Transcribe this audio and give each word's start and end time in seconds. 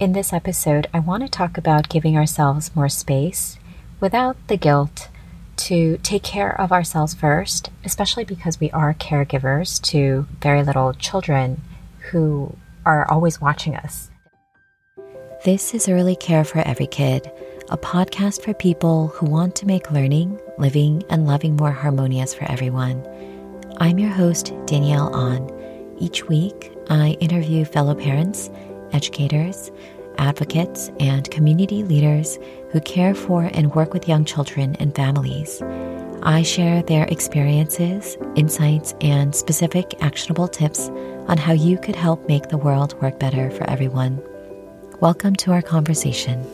In 0.00 0.12
this 0.12 0.32
episode, 0.32 0.86
I 0.94 1.00
want 1.00 1.24
to 1.24 1.28
talk 1.28 1.58
about 1.58 1.88
giving 1.88 2.16
ourselves 2.16 2.70
more 2.76 2.88
space 2.88 3.58
without 3.98 4.36
the 4.46 4.56
guilt 4.56 5.08
to 5.56 5.98
take 6.04 6.22
care 6.22 6.58
of 6.60 6.70
ourselves 6.70 7.14
first, 7.14 7.70
especially 7.84 8.24
because 8.24 8.60
we 8.60 8.70
are 8.70 8.94
caregivers 8.94 9.82
to 9.90 10.28
very 10.40 10.62
little 10.62 10.92
children 10.92 11.62
who 12.12 12.56
are 12.86 13.10
always 13.10 13.40
watching 13.40 13.74
us. 13.74 14.08
This 15.44 15.74
is 15.74 15.88
Early 15.88 16.14
Care 16.14 16.44
for 16.44 16.60
Every 16.60 16.86
Kid, 16.86 17.32
a 17.68 17.76
podcast 17.76 18.44
for 18.44 18.54
people 18.54 19.08
who 19.08 19.26
want 19.26 19.56
to 19.56 19.66
make 19.66 19.90
learning, 19.90 20.38
living, 20.58 21.02
and 21.10 21.26
loving 21.26 21.56
more 21.56 21.72
harmonious 21.72 22.32
for 22.32 22.48
everyone. 22.48 23.04
I'm 23.78 23.98
your 23.98 24.10
host, 24.10 24.52
Danielle 24.64 25.12
On. 25.12 25.52
Each 25.98 26.28
week, 26.28 26.72
I 26.88 27.16
interview 27.18 27.64
fellow 27.64 27.96
parents 27.96 28.48
educators, 28.92 29.70
advocates, 30.18 30.90
and 31.00 31.30
community 31.30 31.82
leaders 31.84 32.38
who 32.70 32.80
care 32.80 33.14
for 33.14 33.44
and 33.54 33.74
work 33.74 33.92
with 33.92 34.08
young 34.08 34.24
children 34.24 34.76
and 34.76 34.94
families. 34.94 35.62
I 36.22 36.42
share 36.42 36.82
their 36.82 37.04
experiences, 37.04 38.16
insights, 38.34 38.94
and 39.00 39.34
specific 39.34 39.94
actionable 40.02 40.48
tips 40.48 40.88
on 41.28 41.38
how 41.38 41.52
you 41.52 41.78
could 41.78 41.96
help 41.96 42.26
make 42.28 42.48
the 42.48 42.58
world 42.58 43.00
work 43.00 43.18
better 43.20 43.50
for 43.50 43.68
everyone. 43.70 44.20
Welcome 45.00 45.36
to 45.36 45.52
our 45.52 45.62
conversation. 45.62 46.44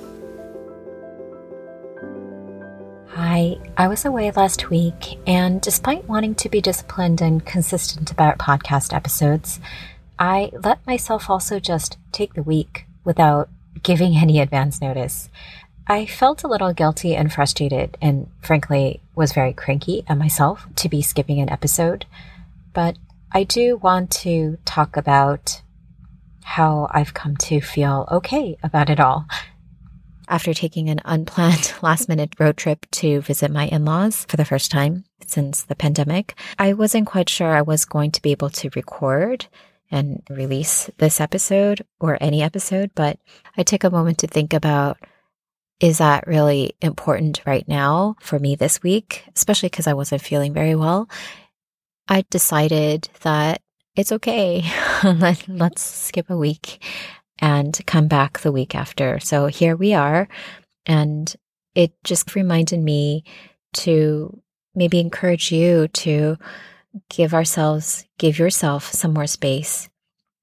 Hi, 3.08 3.56
I 3.76 3.88
was 3.88 4.04
away 4.04 4.30
last 4.32 4.70
week, 4.70 5.18
and 5.26 5.60
despite 5.60 6.06
wanting 6.08 6.34
to 6.36 6.48
be 6.48 6.60
disciplined 6.60 7.20
and 7.22 7.44
consistent 7.44 8.10
about 8.10 8.38
podcast 8.38 8.92
episodes, 8.92 9.60
I 10.18 10.50
let 10.52 10.86
myself 10.86 11.28
also 11.28 11.58
just 11.58 11.98
take 12.12 12.34
the 12.34 12.42
week 12.42 12.86
without 13.04 13.48
giving 13.82 14.16
any 14.16 14.40
advance 14.40 14.80
notice. 14.80 15.28
I 15.86 16.06
felt 16.06 16.42
a 16.42 16.48
little 16.48 16.72
guilty 16.72 17.14
and 17.14 17.30
frustrated, 17.30 17.98
and 18.00 18.28
frankly, 18.40 19.02
was 19.14 19.34
very 19.34 19.52
cranky 19.52 20.02
at 20.08 20.16
myself 20.16 20.66
to 20.76 20.88
be 20.88 21.02
skipping 21.02 21.40
an 21.40 21.50
episode. 21.50 22.06
But 22.72 22.96
I 23.32 23.44
do 23.44 23.76
want 23.76 24.10
to 24.22 24.56
talk 24.64 24.96
about 24.96 25.60
how 26.42 26.88
I've 26.90 27.14
come 27.14 27.36
to 27.36 27.60
feel 27.60 28.08
okay 28.10 28.56
about 28.62 28.88
it 28.88 29.00
all. 29.00 29.26
After 30.26 30.54
taking 30.54 30.88
an 30.88 31.00
unplanned 31.04 31.74
last 31.82 32.08
minute 32.08 32.32
road 32.38 32.56
trip 32.56 32.86
to 32.92 33.20
visit 33.20 33.50
my 33.50 33.66
in 33.66 33.84
laws 33.84 34.24
for 34.26 34.38
the 34.38 34.44
first 34.44 34.70
time 34.70 35.04
since 35.26 35.62
the 35.62 35.74
pandemic, 35.74 36.34
I 36.58 36.72
wasn't 36.72 37.06
quite 37.06 37.28
sure 37.28 37.54
I 37.54 37.62
was 37.62 37.84
going 37.84 38.10
to 38.12 38.22
be 38.22 38.30
able 38.30 38.50
to 38.50 38.70
record 38.74 39.46
and 39.94 40.20
release 40.28 40.90
this 40.98 41.20
episode 41.20 41.86
or 42.00 42.18
any 42.20 42.42
episode, 42.42 42.90
but 42.96 43.16
I 43.56 43.62
took 43.62 43.84
a 43.84 43.90
moment 43.90 44.18
to 44.18 44.26
think 44.26 44.52
about 44.52 44.98
is 45.78 45.98
that 45.98 46.26
really 46.26 46.74
important 46.82 47.40
right 47.46 47.66
now 47.68 48.16
for 48.20 48.40
me 48.40 48.56
this 48.56 48.82
week, 48.82 49.24
especially 49.36 49.68
because 49.68 49.86
I 49.86 49.94
wasn't 49.94 50.22
feeling 50.22 50.52
very 50.52 50.74
well? 50.74 51.08
I 52.08 52.24
decided 52.28 53.08
that 53.22 53.62
it's 53.94 54.10
okay. 54.10 54.64
Let, 55.04 55.46
let's 55.46 55.82
skip 55.82 56.28
a 56.28 56.36
week 56.36 56.82
and 57.38 57.78
come 57.86 58.08
back 58.08 58.40
the 58.40 58.52
week 58.52 58.74
after. 58.74 59.20
So 59.20 59.46
here 59.46 59.76
we 59.76 59.94
are. 59.94 60.26
And 60.86 61.32
it 61.76 61.92
just 62.02 62.34
reminded 62.34 62.80
me 62.80 63.22
to 63.74 64.42
maybe 64.74 64.98
encourage 64.98 65.52
you 65.52 65.86
to 65.88 66.36
give 67.08 67.34
ourselves, 67.34 68.06
give 68.18 68.38
yourself 68.38 68.92
some 68.92 69.12
more 69.12 69.26
space 69.26 69.88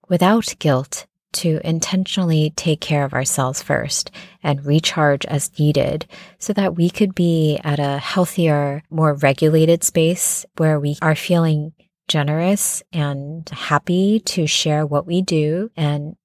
without 0.09 0.53
guilt 0.59 1.07
to 1.33 1.61
intentionally 1.63 2.51
take 2.55 2.81
care 2.81 3.05
of 3.05 3.13
ourselves 3.13 3.61
first 3.61 4.11
and 4.43 4.65
recharge 4.65 5.25
as 5.25 5.57
needed 5.57 6.05
so 6.39 6.51
that 6.53 6.75
we 6.75 6.89
could 6.89 7.15
be 7.15 7.59
at 7.63 7.79
a 7.79 7.97
healthier, 7.97 8.83
more 8.89 9.13
regulated 9.15 9.83
space 9.83 10.45
where 10.57 10.79
we 10.79 10.97
are 11.01 11.15
feeling 11.15 11.71
generous 12.07 12.83
and 12.91 13.47
happy 13.49 14.19
to 14.19 14.45
share 14.45 14.85
what 14.85 15.05
we 15.05 15.21
do 15.21 15.71
and 15.77 16.15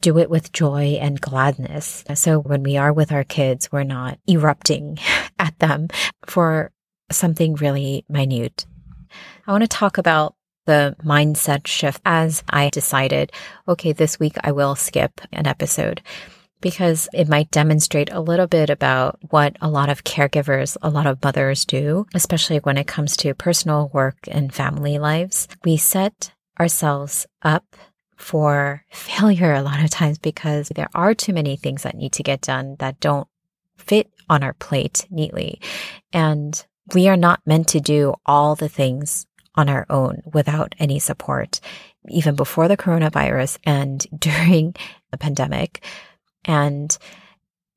do 0.00 0.18
it 0.18 0.30
with 0.30 0.52
joy 0.52 0.96
and 1.00 1.20
gladness. 1.20 2.04
So 2.14 2.38
when 2.38 2.62
we 2.62 2.76
are 2.76 2.92
with 2.92 3.10
our 3.12 3.24
kids, 3.24 3.70
we're 3.72 3.82
not 3.82 4.18
erupting 4.28 4.98
at 5.38 5.58
them 5.58 5.88
for 6.26 6.70
something 7.10 7.54
really 7.56 8.04
minute. 8.08 8.66
I 9.46 9.52
want 9.52 9.62
to 9.62 9.68
talk 9.68 9.98
about 9.98 10.34
the 10.66 10.96
mindset 11.04 11.66
shift 11.66 12.00
as 12.04 12.42
I 12.48 12.70
decided, 12.70 13.32
okay, 13.68 13.92
this 13.92 14.18
week 14.18 14.36
I 14.42 14.52
will 14.52 14.74
skip 14.74 15.20
an 15.32 15.46
episode 15.46 16.00
because 16.60 17.08
it 17.12 17.28
might 17.28 17.50
demonstrate 17.50 18.10
a 18.10 18.20
little 18.20 18.46
bit 18.46 18.70
about 18.70 19.18
what 19.28 19.54
a 19.60 19.68
lot 19.68 19.90
of 19.90 20.04
caregivers, 20.04 20.78
a 20.80 20.88
lot 20.88 21.06
of 21.06 21.22
mothers 21.22 21.66
do, 21.66 22.06
especially 22.14 22.56
when 22.58 22.78
it 22.78 22.86
comes 22.86 23.18
to 23.18 23.34
personal 23.34 23.90
work 23.92 24.16
and 24.28 24.54
family 24.54 24.98
lives. 24.98 25.46
We 25.62 25.76
set 25.76 26.32
ourselves 26.58 27.26
up 27.42 27.76
for 28.16 28.82
failure 28.90 29.52
a 29.52 29.62
lot 29.62 29.84
of 29.84 29.90
times 29.90 30.18
because 30.18 30.70
there 30.74 30.88
are 30.94 31.14
too 31.14 31.34
many 31.34 31.56
things 31.56 31.82
that 31.82 31.96
need 31.96 32.12
to 32.12 32.22
get 32.22 32.40
done 32.40 32.76
that 32.78 32.98
don't 32.98 33.28
fit 33.76 34.10
on 34.30 34.42
our 34.42 34.54
plate 34.54 35.06
neatly. 35.10 35.60
And 36.14 36.64
we 36.92 37.08
are 37.08 37.16
not 37.16 37.40
meant 37.46 37.68
to 37.68 37.80
do 37.80 38.14
all 38.26 38.54
the 38.54 38.68
things 38.68 39.26
on 39.54 39.68
our 39.68 39.86
own 39.88 40.22
without 40.32 40.74
any 40.78 40.98
support, 40.98 41.60
even 42.08 42.34
before 42.34 42.68
the 42.68 42.76
coronavirus 42.76 43.58
and 43.64 44.06
during 44.18 44.74
the 45.10 45.16
pandemic. 45.18 45.84
And 46.44 46.96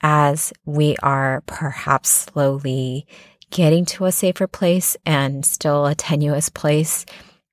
as 0.01 0.51
we 0.65 0.95
are 1.01 1.41
perhaps 1.45 2.09
slowly 2.09 3.07
getting 3.49 3.85
to 3.85 4.05
a 4.05 4.11
safer 4.11 4.47
place 4.47 4.97
and 5.05 5.45
still 5.45 5.85
a 5.85 5.95
tenuous 5.95 6.49
place 6.49 7.05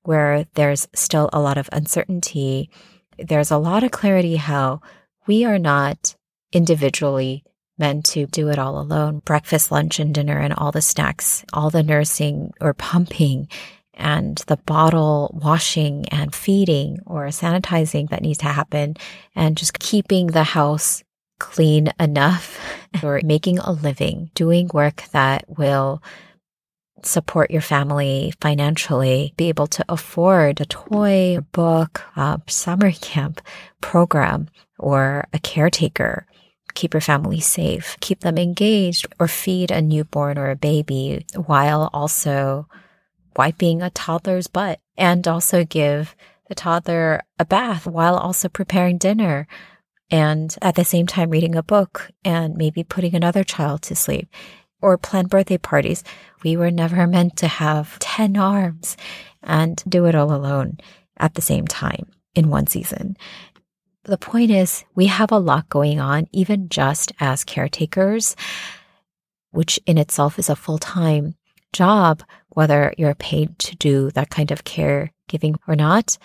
where 0.03 0.45
there's 0.53 0.87
still 0.93 1.29
a 1.31 1.39
lot 1.39 1.57
of 1.57 1.69
uncertainty, 1.71 2.69
there's 3.17 3.51
a 3.51 3.57
lot 3.57 3.83
of 3.83 3.91
clarity 3.91 4.35
how 4.35 4.81
we 5.25 5.45
are 5.45 5.57
not 5.57 6.15
individually 6.51 7.43
meant 7.77 8.05
to 8.05 8.25
do 8.27 8.49
it 8.49 8.59
all 8.59 8.79
alone. 8.79 9.21
Breakfast, 9.25 9.71
lunch, 9.71 9.99
and 9.99 10.13
dinner, 10.13 10.37
and 10.37 10.53
all 10.53 10.71
the 10.71 10.81
snacks, 10.81 11.43
all 11.53 11.69
the 11.69 11.83
nursing 11.83 12.51
or 12.61 12.73
pumping 12.73 13.47
and 13.95 14.37
the 14.47 14.57
bottle 14.57 15.31
washing 15.41 16.07
and 16.09 16.35
feeding 16.35 16.99
or 17.05 17.27
sanitizing 17.27 18.09
that 18.09 18.21
needs 18.21 18.39
to 18.39 18.45
happen 18.45 18.95
and 19.35 19.57
just 19.57 19.79
keeping 19.79 20.27
the 20.27 20.43
house 20.43 21.03
clean 21.39 21.91
enough 21.99 22.59
or 23.03 23.21
making 23.23 23.59
a 23.59 23.71
living, 23.71 24.31
doing 24.35 24.69
work 24.73 25.03
that 25.11 25.45
will 25.47 26.01
support 27.03 27.51
your 27.51 27.61
family 27.61 28.33
financially, 28.41 29.33
be 29.37 29.49
able 29.49 29.67
to 29.67 29.85
afford 29.87 30.59
a 30.59 30.65
toy, 30.65 31.37
a 31.37 31.41
book, 31.41 32.01
a 32.15 32.41
summer 32.47 32.91
camp 33.01 33.41
program, 33.81 34.49
or 34.77 35.25
a 35.33 35.39
caretaker. 35.39 36.25
Keep 36.75 36.93
your 36.93 37.01
family 37.01 37.39
safe, 37.39 37.97
keep 37.99 38.19
them 38.19 38.37
engaged, 38.37 39.07
or 39.19 39.27
feed 39.27 39.71
a 39.71 39.81
newborn 39.81 40.37
or 40.37 40.51
a 40.51 40.55
baby 40.55 41.25
while 41.33 41.89
also 41.93 42.67
wiping 43.35 43.81
a 43.81 43.89
toddler's 43.89 44.47
butt 44.47 44.79
and 44.97 45.27
also 45.27 45.63
give 45.63 46.15
the 46.47 46.55
toddler 46.55 47.21
a 47.39 47.45
bath 47.45 47.87
while 47.87 48.17
also 48.17 48.47
preparing 48.47 48.97
dinner 48.97 49.47
and 50.11 50.55
at 50.61 50.75
the 50.75 50.85
same 50.85 51.07
time 51.07 51.29
reading 51.29 51.55
a 51.55 51.63
book 51.63 52.11
and 52.23 52.55
maybe 52.55 52.83
putting 52.83 53.15
another 53.15 53.43
child 53.43 53.81
to 53.81 53.95
sleep 53.95 54.29
or 54.81 54.97
plan 54.97 55.25
birthday 55.25 55.57
parties. 55.57 56.03
We 56.43 56.55
were 56.55 56.71
never 56.71 57.07
meant 57.07 57.37
to 57.37 57.47
have 57.47 57.97
10 57.99 58.37
arms 58.37 58.97
and 59.41 59.81
do 59.87 60.05
it 60.05 60.15
all 60.15 60.31
alone 60.31 60.79
at 61.17 61.33
the 61.33 61.41
same 61.41 61.65
time 61.65 62.07
in 62.35 62.49
one 62.49 62.67
season. 62.67 63.17
The 64.05 64.19
point 64.19 64.51
is, 64.51 64.85
we 64.93 65.07
have 65.07 65.31
a 65.31 65.39
lot 65.39 65.67
going 65.67 65.99
on, 65.99 66.27
even 66.31 66.69
just 66.69 67.11
as 67.19 67.43
caretakers, 67.43 68.35
which 69.49 69.79
in 69.87 69.97
itself 69.97 70.37
is 70.37 70.47
a 70.47 70.55
full 70.55 70.77
time 70.77 71.33
job, 71.73 72.21
whether 72.49 72.93
you're 72.99 73.15
paid 73.15 73.57
to 73.59 73.75
do 73.75 74.11
that 74.11 74.29
kind 74.29 74.51
of 74.51 74.63
caregiving 74.63 75.55
or 75.67 75.75
not. 75.75 76.19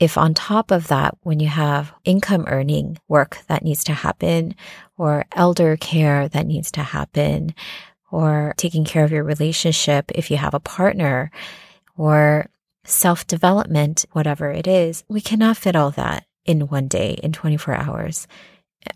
If 0.00 0.16
on 0.16 0.32
top 0.32 0.70
of 0.70 0.88
that, 0.88 1.16
when 1.20 1.38
you 1.38 1.48
have 1.48 1.92
income 2.04 2.44
earning 2.48 2.98
work 3.08 3.38
that 3.48 3.62
needs 3.62 3.84
to 3.84 3.92
happen, 3.92 4.54
or 4.96 5.26
elder 5.32 5.76
care 5.76 6.30
that 6.30 6.46
needs 6.46 6.70
to 6.72 6.82
happen, 6.82 7.54
or 8.10 8.54
taking 8.56 8.86
care 8.86 9.04
of 9.04 9.12
your 9.12 9.24
relationship 9.24 10.10
if 10.14 10.30
you 10.30 10.38
have 10.38 10.54
a 10.54 10.60
partner, 10.60 11.30
or 11.94 12.48
self 12.84 13.26
development, 13.26 14.06
whatever 14.12 14.50
it 14.50 14.66
is, 14.66 15.04
we 15.08 15.20
cannot 15.20 15.58
fit 15.58 15.76
all 15.76 15.90
that 15.90 16.24
in 16.46 16.68
one 16.68 16.88
day, 16.88 17.18
in 17.22 17.32
24 17.32 17.74
hours 17.74 18.26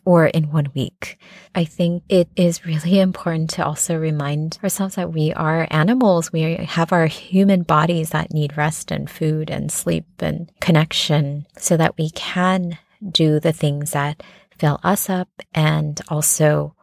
or 0.05 0.27
in 0.27 0.51
one 0.51 0.69
week. 0.75 1.19
I 1.55 1.65
think 1.65 2.05
it 2.09 2.29
is 2.37 2.65
really 2.65 3.01
important 3.09 3.51
to 3.51 3.65
also 3.65 3.97
remind 3.97 4.59
ourselves 4.63 4.95
that 4.97 5.13
we 5.13 5.33
are 5.33 5.67
animals. 5.71 6.33
We 6.33 6.55
have 6.57 6.93
our 6.93 7.07
human 7.07 7.63
bodies 7.63 8.11
that 8.11 8.33
need 8.33 8.57
rest 8.57 8.91
and 8.91 9.11
food 9.11 9.51
and 9.51 9.71
sleep 9.71 10.07
and 10.21 10.51
connection 10.61 11.47
so 11.59 11.77
that 11.77 11.99
we 11.99 12.11
can 12.11 12.79
do 13.11 13.41
the 13.41 13.53
things 13.53 13.93
that 13.93 14.23
fill 14.59 14.79
us 14.83 15.09
up 15.09 15.29
and 15.55 16.01
also 16.09 16.75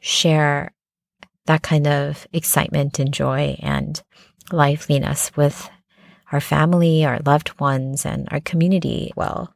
share 0.00 0.72
that 1.46 1.62
kind 1.62 1.86
of 1.86 2.26
excitement 2.32 2.98
and 2.98 3.12
joy 3.12 3.56
and 3.60 4.02
liveliness 4.50 5.30
with 5.36 5.68
our 6.30 6.40
family, 6.40 7.04
our 7.04 7.20
loved 7.26 7.60
ones, 7.60 8.06
and 8.06 8.26
our 8.30 8.40
community 8.40 9.12
well. 9.16 9.54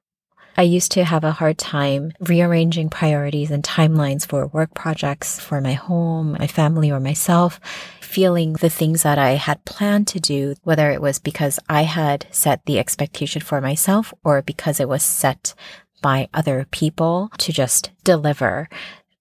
I 0.58 0.62
used 0.62 0.92
to 0.92 1.04
have 1.04 1.22
a 1.22 1.32
hard 1.32 1.58
time 1.58 2.12
rearranging 2.18 2.88
priorities 2.88 3.50
and 3.50 3.62
timelines 3.62 4.26
for 4.26 4.46
work 4.46 4.72
projects 4.72 5.38
for 5.38 5.60
my 5.60 5.74
home, 5.74 6.32
my 6.38 6.46
family, 6.46 6.90
or 6.90 6.98
myself, 6.98 7.60
feeling 8.00 8.54
the 8.54 8.70
things 8.70 9.02
that 9.02 9.18
I 9.18 9.32
had 9.32 9.64
planned 9.66 10.08
to 10.08 10.20
do, 10.20 10.54
whether 10.62 10.90
it 10.90 11.02
was 11.02 11.18
because 11.18 11.58
I 11.68 11.82
had 11.82 12.26
set 12.30 12.64
the 12.64 12.78
expectation 12.78 13.42
for 13.42 13.60
myself 13.60 14.14
or 14.24 14.40
because 14.40 14.80
it 14.80 14.88
was 14.88 15.02
set 15.02 15.54
by 16.00 16.28
other 16.32 16.66
people 16.70 17.30
to 17.38 17.52
just 17.52 17.90
deliver. 18.02 18.70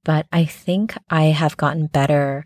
But 0.06 0.28
I 0.32 0.46
think 0.46 0.96
I 1.10 1.26
have 1.26 1.58
gotten 1.58 1.88
better 1.88 2.46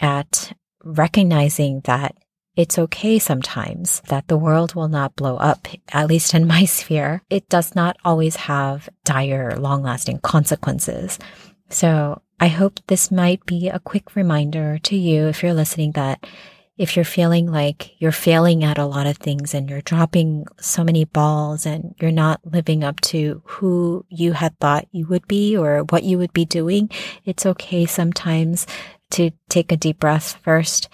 at 0.00 0.52
recognizing 0.82 1.80
that 1.84 2.16
it's 2.56 2.78
okay 2.78 3.18
sometimes 3.18 4.00
that 4.08 4.28
the 4.28 4.36
world 4.36 4.74
will 4.74 4.88
not 4.88 5.14
blow 5.14 5.36
up, 5.36 5.68
at 5.92 6.08
least 6.08 6.34
in 6.34 6.46
my 6.54 6.64
sphere. 6.64 7.22
It 7.30 7.48
does 7.48 7.74
not 7.74 7.96
always 8.04 8.36
have 8.36 8.88
dire, 9.04 9.54
long 9.56 9.82
lasting 9.82 10.20
consequences. 10.20 11.18
So 11.68 12.22
I 12.40 12.48
hope 12.48 12.80
this 12.86 13.10
might 13.10 13.44
be 13.46 13.68
a 13.68 13.78
quick 13.78 14.16
reminder 14.16 14.78
to 14.84 14.96
you 14.96 15.26
if 15.28 15.42
you're 15.42 15.54
listening 15.54 15.92
that 15.92 16.26
if 16.78 16.94
you're 16.94 17.06
feeling 17.06 17.50
like 17.50 18.00
you're 18.00 18.12
failing 18.12 18.62
at 18.62 18.76
a 18.76 18.84
lot 18.84 19.06
of 19.06 19.16
things 19.16 19.54
and 19.54 19.70
you're 19.70 19.80
dropping 19.80 20.46
so 20.60 20.84
many 20.84 21.06
balls 21.06 21.64
and 21.64 21.94
you're 21.98 22.10
not 22.10 22.40
living 22.44 22.84
up 22.84 23.00
to 23.00 23.42
who 23.46 24.04
you 24.10 24.32
had 24.32 24.58
thought 24.58 24.86
you 24.92 25.06
would 25.06 25.26
be 25.26 25.56
or 25.56 25.84
what 25.84 26.02
you 26.02 26.18
would 26.18 26.34
be 26.34 26.44
doing, 26.44 26.90
it's 27.24 27.46
okay 27.46 27.86
sometimes 27.86 28.66
to 29.10 29.30
take 29.48 29.72
a 29.72 29.76
deep 29.76 29.98
breath 29.98 30.38
first 30.42 30.90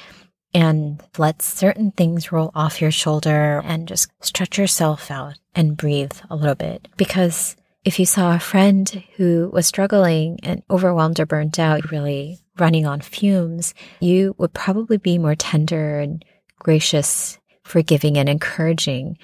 and 0.54 1.02
let 1.18 1.42
certain 1.42 1.92
things 1.92 2.32
roll 2.32 2.50
off 2.54 2.80
your 2.80 2.90
shoulder 2.90 3.62
and 3.64 3.88
just 3.88 4.10
stretch 4.20 4.58
yourself 4.58 5.10
out 5.10 5.38
and 5.54 5.76
breathe 5.76 6.12
a 6.30 6.36
little 6.36 6.54
bit. 6.54 6.88
Because 6.96 7.56
if 7.84 7.98
you 7.98 8.06
saw 8.06 8.34
a 8.34 8.40
friend 8.40 9.02
who 9.16 9.50
was 9.52 9.66
struggling 9.66 10.38
and 10.42 10.62
overwhelmed 10.70 11.18
or 11.18 11.26
burnt 11.26 11.58
out, 11.58 11.90
really 11.90 12.38
running 12.58 12.86
on 12.86 13.00
fumes, 13.00 13.74
you 14.00 14.34
would 14.38 14.52
probably 14.52 14.98
be 14.98 15.18
more 15.18 15.34
tender 15.34 15.98
and 15.98 16.24
gracious, 16.58 17.38
forgiving 17.64 18.18
and 18.18 18.28
encouraging 18.28 19.18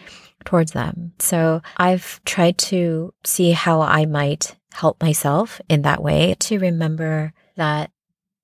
towards 0.44 0.72
them. 0.72 1.12
So 1.18 1.62
I've 1.76 2.22
tried 2.24 2.58
to 2.58 3.12
see 3.24 3.52
how 3.52 3.80
I 3.80 4.06
might 4.06 4.56
help 4.72 5.02
myself 5.02 5.60
in 5.68 5.82
that 5.82 6.02
way 6.02 6.34
to 6.40 6.58
remember 6.58 7.32
that 7.56 7.90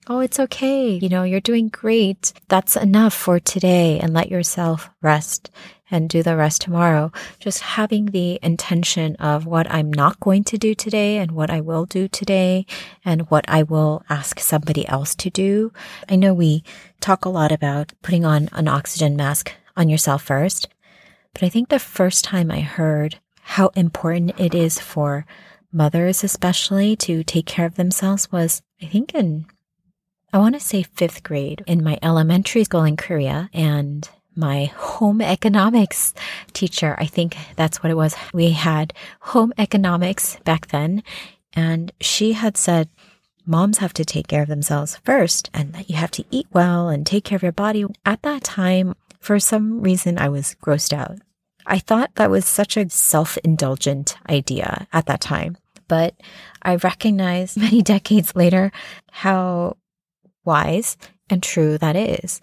Oh, 0.06 0.20
it's 0.20 0.38
okay. 0.38 0.90
You 0.90 1.08
know, 1.08 1.22
you're 1.22 1.40
doing 1.40 1.68
great. 1.68 2.34
That's 2.48 2.76
enough 2.76 3.14
for 3.14 3.40
today 3.40 3.98
and 3.98 4.12
let 4.12 4.30
yourself 4.30 4.90
rest 5.00 5.50
and 5.90 6.10
do 6.10 6.22
the 6.22 6.36
rest 6.36 6.60
tomorrow. 6.60 7.10
Just 7.38 7.60
having 7.60 8.06
the 8.06 8.38
intention 8.42 9.16
of 9.16 9.46
what 9.46 9.70
I'm 9.70 9.90
not 9.90 10.20
going 10.20 10.44
to 10.44 10.58
do 10.58 10.74
today 10.74 11.16
and 11.16 11.32
what 11.32 11.48
I 11.48 11.62
will 11.62 11.86
do 11.86 12.06
today 12.06 12.66
and 13.02 13.30
what 13.30 13.46
I 13.48 13.62
will 13.62 14.02
ask 14.10 14.40
somebody 14.40 14.86
else 14.86 15.14
to 15.16 15.30
do. 15.30 15.72
I 16.06 16.16
know 16.16 16.34
we 16.34 16.64
talk 17.00 17.24
a 17.24 17.30
lot 17.30 17.50
about 17.50 17.94
putting 18.02 18.26
on 18.26 18.50
an 18.52 18.68
oxygen 18.68 19.16
mask 19.16 19.52
on 19.74 19.88
yourself 19.88 20.22
first, 20.22 20.68
but 21.32 21.42
I 21.42 21.48
think 21.48 21.70
the 21.70 21.78
first 21.78 22.24
time 22.24 22.50
I 22.50 22.60
heard 22.60 23.20
how 23.40 23.68
important 23.68 24.38
it 24.38 24.54
is 24.54 24.78
for 24.78 25.24
mothers, 25.72 26.22
especially 26.22 26.94
to 26.96 27.24
take 27.24 27.46
care 27.46 27.66
of 27.66 27.76
themselves 27.76 28.30
was, 28.30 28.60
I 28.82 28.86
think 28.86 29.14
in 29.14 29.46
I 30.34 30.38
want 30.38 30.56
to 30.56 30.60
say 30.60 30.82
fifth 30.82 31.22
grade 31.22 31.62
in 31.64 31.84
my 31.84 31.96
elementary 32.02 32.64
school 32.64 32.82
in 32.82 32.96
Korea 32.96 33.48
and 33.54 34.10
my 34.34 34.64
home 34.64 35.20
economics 35.20 36.12
teacher. 36.52 36.96
I 36.98 37.06
think 37.06 37.36
that's 37.54 37.84
what 37.84 37.92
it 37.92 37.96
was. 37.96 38.16
We 38.32 38.50
had 38.50 38.92
home 39.20 39.52
economics 39.58 40.36
back 40.42 40.66
then 40.66 41.04
and 41.52 41.92
she 42.00 42.32
had 42.32 42.56
said, 42.56 42.88
moms 43.46 43.78
have 43.78 43.92
to 43.92 44.04
take 44.04 44.26
care 44.26 44.42
of 44.42 44.48
themselves 44.48 44.96
first 45.04 45.50
and 45.54 45.72
that 45.72 45.88
you 45.88 45.94
have 45.94 46.10
to 46.10 46.24
eat 46.32 46.48
well 46.52 46.88
and 46.88 47.06
take 47.06 47.22
care 47.22 47.36
of 47.36 47.44
your 47.44 47.52
body. 47.52 47.84
At 48.04 48.22
that 48.22 48.42
time, 48.42 48.96
for 49.20 49.38
some 49.38 49.82
reason, 49.82 50.18
I 50.18 50.30
was 50.30 50.56
grossed 50.60 50.92
out. 50.92 51.18
I 51.64 51.78
thought 51.78 52.16
that 52.16 52.28
was 52.28 52.44
such 52.44 52.76
a 52.76 52.90
self 52.90 53.38
indulgent 53.44 54.16
idea 54.28 54.88
at 54.92 55.06
that 55.06 55.20
time. 55.20 55.58
But 55.86 56.16
I 56.60 56.74
recognize 56.74 57.56
many 57.56 57.82
decades 57.82 58.34
later 58.34 58.72
how 59.12 59.76
wise 60.44 60.96
and 61.30 61.42
true 61.42 61.78
that 61.78 61.96
is. 61.96 62.40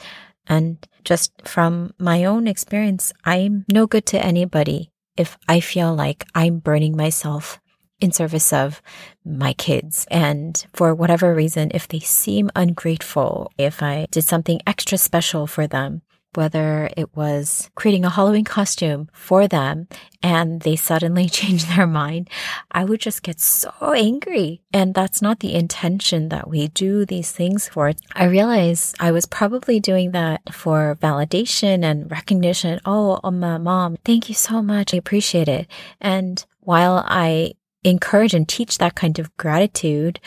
And 0.48 0.86
just 1.03 1.31
from 1.45 1.94
my 1.98 2.25
own 2.25 2.48
experience, 2.48 3.13
I'm 3.25 3.65
no 3.71 3.88
good 3.88 4.06
to 4.07 4.24
anybody 4.24 4.92
if 5.18 5.38
I 5.48 5.59
feel 5.59 5.94
like 5.94 6.25
I'm 6.33 6.59
burning 6.59 6.95
myself 6.95 7.59
in 8.00 8.12
service 8.12 8.51
of 8.51 8.81
my 9.24 9.53
kids. 9.53 10.07
And 10.09 10.65
for 10.74 10.94
whatever 10.94 11.33
reason, 11.33 11.71
if 11.74 11.88
they 11.88 12.00
seem 12.00 12.50
ungrateful, 12.56 13.51
if 13.57 13.83
I 13.83 14.07
did 14.09 14.24
something 14.24 14.59
extra 14.65 14.98
special 14.98 15.48
for 15.48 15.68
them, 15.68 16.01
whether 16.35 16.89
it 16.95 17.15
was 17.15 17.69
creating 17.75 18.05
a 18.05 18.09
Halloween 18.09 18.43
costume 18.45 19.09
for 19.13 19.47
them 19.47 19.87
and 20.23 20.61
they 20.61 20.75
suddenly 20.75 21.29
change 21.29 21.65
their 21.65 21.87
mind, 21.87 22.29
I 22.71 22.83
would 22.85 22.99
just 22.99 23.23
get 23.23 23.39
so 23.39 23.71
angry. 23.93 24.61
And 24.73 24.93
that's 24.93 25.21
not 25.21 25.39
the 25.39 25.53
intention 25.53 26.29
that 26.29 26.49
we 26.49 26.67
do 26.69 27.05
these 27.05 27.31
things 27.31 27.67
for. 27.67 27.91
I 28.13 28.25
realized 28.25 28.95
I 28.99 29.11
was 29.11 29.25
probably 29.25 29.79
doing 29.79 30.11
that 30.11 30.53
for 30.53 30.97
validation 31.01 31.83
and 31.83 32.09
recognition. 32.09 32.79
Oh, 32.85 33.19
my 33.31 33.57
mom, 33.57 33.97
thank 34.05 34.29
you 34.29 34.35
so 34.35 34.61
much. 34.61 34.93
I 34.93 34.97
appreciate 34.97 35.47
it. 35.47 35.67
And 35.99 36.43
while 36.59 37.03
I 37.07 37.53
encourage 37.83 38.33
and 38.33 38.47
teach 38.47 38.77
that 38.77 38.95
kind 38.95 39.19
of 39.19 39.35
gratitude, 39.37 40.19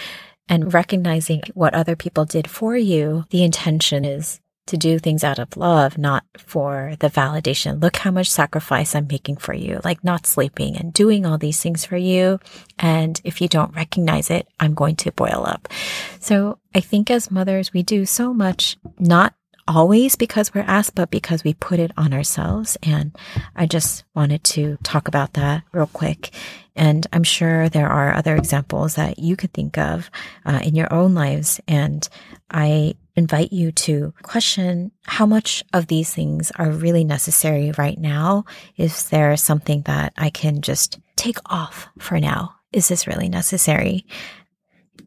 and 0.48 0.74
recognizing 0.74 1.42
what 1.54 1.74
other 1.74 1.96
people 1.96 2.24
did 2.24 2.48
for 2.50 2.76
you, 2.76 3.24
the 3.30 3.42
intention 3.42 4.04
is 4.04 4.40
to 4.66 4.76
do 4.76 4.98
things 4.98 5.22
out 5.22 5.38
of 5.38 5.56
love, 5.56 5.98
not 5.98 6.24
for 6.38 6.94
the 7.00 7.10
validation. 7.10 7.82
Look 7.82 7.96
how 7.96 8.10
much 8.10 8.30
sacrifice 8.30 8.94
I'm 8.94 9.06
making 9.06 9.36
for 9.36 9.52
you, 9.52 9.80
like 9.84 10.02
not 10.02 10.26
sleeping 10.26 10.76
and 10.76 10.92
doing 10.92 11.26
all 11.26 11.38
these 11.38 11.60
things 11.60 11.84
for 11.84 11.96
you. 11.96 12.40
And 12.78 13.20
if 13.24 13.40
you 13.40 13.48
don't 13.48 13.74
recognize 13.74 14.30
it, 14.30 14.48
I'm 14.58 14.74
going 14.74 14.96
to 14.96 15.12
boil 15.12 15.44
up. 15.46 15.68
So 16.18 16.58
I 16.74 16.80
think 16.80 17.10
as 17.10 17.30
mothers, 17.30 17.72
we 17.72 17.82
do 17.82 18.06
so 18.06 18.32
much, 18.32 18.76
not 18.98 19.34
always 19.66 20.16
because 20.16 20.54
we're 20.54 20.62
asked, 20.62 20.94
but 20.94 21.10
because 21.10 21.44
we 21.44 21.54
put 21.54 21.78
it 21.78 21.90
on 21.96 22.12
ourselves. 22.12 22.76
And 22.82 23.16
I 23.56 23.66
just 23.66 24.04
wanted 24.14 24.44
to 24.44 24.78
talk 24.82 25.08
about 25.08 25.34
that 25.34 25.62
real 25.72 25.86
quick. 25.86 26.30
And 26.76 27.06
I'm 27.12 27.22
sure 27.22 27.68
there 27.68 27.88
are 27.88 28.14
other 28.14 28.34
examples 28.34 28.94
that 28.94 29.18
you 29.18 29.36
could 29.36 29.52
think 29.52 29.78
of 29.78 30.10
uh, 30.44 30.60
in 30.62 30.74
your 30.74 30.92
own 30.92 31.14
lives. 31.14 31.60
And 31.68 32.06
I 32.50 32.96
invite 33.16 33.52
you 33.52 33.70
to 33.72 34.12
question 34.22 34.90
how 35.04 35.26
much 35.26 35.62
of 35.72 35.86
these 35.86 36.12
things 36.12 36.50
are 36.56 36.70
really 36.70 37.04
necessary 37.04 37.72
right 37.78 37.98
now. 37.98 38.44
Is 38.76 39.08
there 39.10 39.36
something 39.36 39.82
that 39.82 40.12
I 40.16 40.30
can 40.30 40.62
just 40.62 40.98
take 41.16 41.38
off 41.46 41.88
for 41.98 42.18
now? 42.18 42.56
Is 42.72 42.88
this 42.88 43.06
really 43.06 43.28
necessary? 43.28 44.06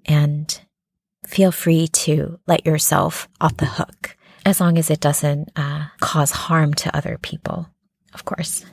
And 0.05 0.59
feel 1.25 1.51
free 1.51 1.87
to 1.87 2.39
let 2.47 2.65
yourself 2.65 3.27
off 3.41 3.57
the 3.57 3.65
hook 3.65 4.15
as 4.45 4.61
long 4.61 4.77
as 4.77 4.89
it 4.89 5.01
doesn't 5.01 5.51
uh, 5.57 5.87
cause 5.99 6.31
harm 6.31 6.73
to 6.73 6.95
other 6.95 7.17
people, 7.21 7.67
of 8.13 8.23
course. 8.23 8.65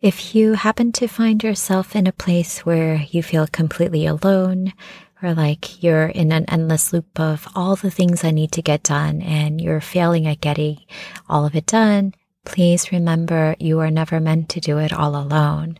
If 0.00 0.34
you 0.34 0.54
happen 0.54 0.92
to 0.92 1.06
find 1.06 1.44
yourself 1.44 1.94
in 1.94 2.06
a 2.06 2.12
place 2.12 2.60
where 2.60 3.06
you 3.10 3.22
feel 3.22 3.46
completely 3.46 4.06
alone, 4.06 4.72
or 5.22 5.34
like 5.34 5.82
you're 5.82 6.06
in 6.06 6.32
an 6.32 6.44
endless 6.48 6.92
loop 6.92 7.18
of 7.18 7.46
all 7.54 7.76
the 7.76 7.90
things 7.90 8.24
I 8.24 8.30
need 8.30 8.52
to 8.52 8.62
get 8.62 8.82
done 8.82 9.22
and 9.22 9.60
you're 9.60 9.80
failing 9.80 10.26
at 10.26 10.40
getting 10.40 10.78
all 11.28 11.44
of 11.44 11.54
it 11.54 11.66
done, 11.66 12.14
please 12.44 12.92
remember 12.92 13.56
you 13.58 13.80
are 13.80 13.90
never 13.90 14.20
meant 14.20 14.48
to 14.50 14.60
do 14.60 14.78
it 14.78 14.92
all 14.92 15.16
alone. 15.16 15.78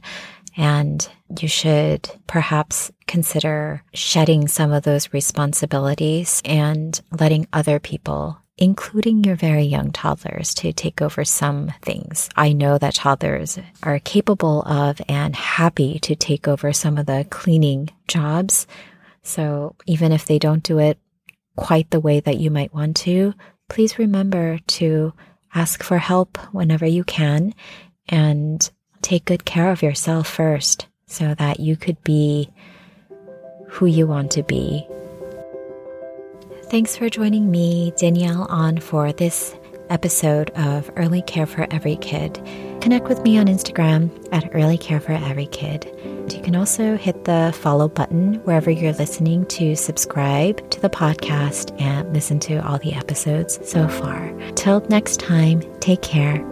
And 0.56 1.08
you 1.40 1.48
should 1.48 2.10
perhaps 2.26 2.90
consider 3.06 3.82
shedding 3.94 4.48
some 4.48 4.72
of 4.72 4.82
those 4.82 5.12
responsibilities 5.12 6.42
and 6.44 7.00
letting 7.12 7.46
other 7.52 7.78
people 7.78 8.40
including 8.60 9.24
your 9.24 9.36
very 9.36 9.62
young 9.62 9.90
toddlers, 9.90 10.52
to 10.52 10.72
take 10.72 11.00
over 11.00 11.24
some 11.24 11.72
things. 11.80 12.28
I 12.36 12.52
know 12.52 12.76
that 12.76 12.94
toddlers 12.94 13.58
are 13.82 13.98
capable 13.98 14.62
of 14.62 15.00
and 15.08 15.34
happy 15.34 15.98
to 16.00 16.14
take 16.14 16.46
over 16.46 16.72
some 16.72 16.98
of 16.98 17.06
the 17.06 17.26
cleaning 17.30 17.88
jobs. 18.06 18.66
So 19.22 19.76
even 19.86 20.12
if 20.12 20.26
they 20.26 20.38
don't 20.38 20.62
do 20.62 20.78
it 20.78 20.98
quite 21.56 21.90
the 21.90 22.00
way 22.00 22.20
that 22.20 22.38
you 22.38 22.50
might 22.50 22.74
want 22.74 22.96
to, 22.96 23.34
please 23.68 23.98
remember 23.98 24.58
to 24.66 25.12
ask 25.54 25.82
for 25.82 25.98
help 25.98 26.38
whenever 26.52 26.86
you 26.86 27.04
can 27.04 27.54
and 28.08 28.70
take 29.02 29.24
good 29.24 29.44
care 29.44 29.70
of 29.70 29.82
yourself 29.82 30.28
first 30.28 30.86
so 31.06 31.34
that 31.34 31.60
you 31.60 31.76
could 31.76 32.02
be 32.04 32.50
who 33.68 33.86
you 33.86 34.06
want 34.06 34.30
to 34.32 34.42
be. 34.42 34.86
Thanks 36.64 36.96
for 36.96 37.08
joining 37.08 37.50
me, 37.50 37.92
Danielle, 37.98 38.46
on 38.48 38.78
for 38.78 39.12
this 39.12 39.56
episode 39.88 40.50
of 40.50 40.90
Early 40.94 41.22
Care 41.22 41.46
for 41.46 41.66
Every 41.72 41.96
Kid. 41.96 42.34
Connect 42.80 43.08
with 43.08 43.22
me 43.22 43.38
on 43.38 43.46
Instagram 43.46 44.28
at 44.32 44.54
Early 44.54 44.78
Care 44.78 45.00
for 45.00 45.12
Every 45.12 45.46
Kid. 45.46 45.90
You 46.32 46.42
can 46.42 46.56
also 46.56 46.96
hit 46.96 47.24
the 47.24 47.52
follow 47.56 47.88
button 47.88 48.34
wherever 48.44 48.70
you're 48.70 48.92
listening 48.92 49.46
to 49.46 49.74
subscribe 49.74 50.70
to 50.70 50.80
the 50.80 50.90
podcast 50.90 51.78
and 51.80 52.12
listen 52.12 52.38
to 52.40 52.56
all 52.66 52.78
the 52.78 52.92
episodes 52.92 53.58
so 53.68 53.88
far. 53.88 54.32
Till 54.54 54.80
next 54.88 55.20
time, 55.20 55.62
take 55.80 56.02
care 56.02 56.44